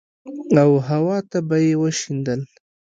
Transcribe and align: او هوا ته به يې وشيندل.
او 0.61 0.71
هوا 0.87 1.17
ته 1.31 1.39
به 1.47 1.57
يې 1.65 1.73
وشيندل. 1.81 2.41